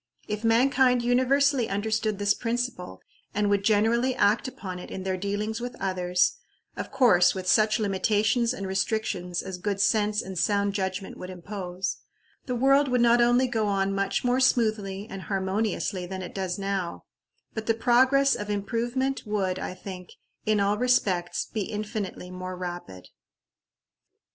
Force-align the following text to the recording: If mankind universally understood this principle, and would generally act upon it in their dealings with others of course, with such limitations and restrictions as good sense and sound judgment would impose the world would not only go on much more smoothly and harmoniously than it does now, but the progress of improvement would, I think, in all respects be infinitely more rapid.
If 0.27 0.43
mankind 0.43 1.03
universally 1.03 1.69
understood 1.69 2.17
this 2.17 2.33
principle, 2.33 3.01
and 3.35 3.51
would 3.51 3.63
generally 3.63 4.15
act 4.15 4.47
upon 4.47 4.79
it 4.79 4.89
in 4.89 5.03
their 5.03 5.15
dealings 5.15 5.61
with 5.61 5.75
others 5.79 6.37
of 6.75 6.89
course, 6.91 7.35
with 7.35 7.45
such 7.47 7.77
limitations 7.77 8.51
and 8.51 8.65
restrictions 8.65 9.43
as 9.43 9.59
good 9.59 9.79
sense 9.79 10.23
and 10.23 10.39
sound 10.39 10.73
judgment 10.73 11.17
would 11.17 11.29
impose 11.29 11.97
the 12.47 12.55
world 12.55 12.87
would 12.87 12.99
not 13.01 13.21
only 13.21 13.45
go 13.47 13.67
on 13.67 13.93
much 13.93 14.23
more 14.23 14.39
smoothly 14.39 15.05
and 15.07 15.21
harmoniously 15.29 16.07
than 16.07 16.23
it 16.23 16.33
does 16.33 16.57
now, 16.57 17.03
but 17.53 17.67
the 17.67 17.75
progress 17.75 18.33
of 18.33 18.49
improvement 18.49 19.27
would, 19.27 19.59
I 19.59 19.75
think, 19.75 20.13
in 20.47 20.59
all 20.59 20.79
respects 20.79 21.45
be 21.45 21.61
infinitely 21.65 22.31
more 22.31 22.57
rapid. 22.57 23.09